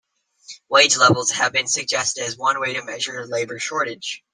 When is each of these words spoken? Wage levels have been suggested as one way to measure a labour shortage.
Wage 0.67 0.97
levels 0.97 1.29
have 1.29 1.53
been 1.53 1.67
suggested 1.67 2.23
as 2.23 2.35
one 2.35 2.59
way 2.59 2.73
to 2.73 2.83
measure 2.83 3.19
a 3.19 3.27
labour 3.27 3.59
shortage. 3.59 4.23